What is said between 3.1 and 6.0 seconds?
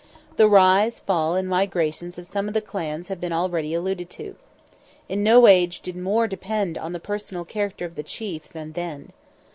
been already alluded to. In no age did